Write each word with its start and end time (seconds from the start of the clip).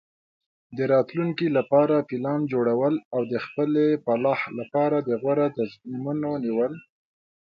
د 0.77 0.79
راتلونکي 0.93 1.47
لپاره 1.57 1.95
پلان 2.09 2.39
جوړول 2.53 2.95
او 3.15 3.21
د 3.31 3.33
خپلې 3.45 3.87
فلاح 4.05 4.41
لپاره 4.59 4.97
د 5.07 5.09
غوره 5.21 5.47
تصمیمونو 5.57 6.29
نیول. 6.43 6.73